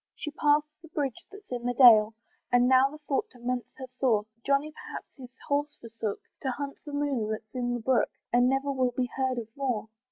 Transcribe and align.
She's 0.15 0.33
past 0.33 0.65
the 0.81 0.87
bridge 0.87 1.27
that's 1.31 1.51
in 1.51 1.61
the 1.67 1.75
dale, 1.75 2.15
And 2.51 2.67
now 2.67 2.89
the 2.89 2.97
thought 3.07 3.27
torments 3.31 3.69
her 3.77 3.85
sore, 3.99 4.25
Johnny 4.43 4.71
perhaps 4.71 5.05
his 5.15 5.29
horse 5.47 5.75
forsook, 5.79 6.19
To 6.41 6.49
hunt 6.49 6.79
the 6.87 6.91
moon 6.93 7.29
that's 7.29 7.53
in 7.53 7.75
the 7.75 7.81
brook, 7.81 8.09
And 8.33 8.49
never 8.49 8.71
will 8.71 8.95
be 8.97 9.11
heard 9.15 9.37
of 9.37 9.55
more. 9.55 9.89